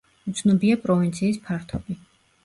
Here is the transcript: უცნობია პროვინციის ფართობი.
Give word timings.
უცნობია 0.29 0.77
პროვინციის 0.85 1.37
ფართობი. 1.49 1.99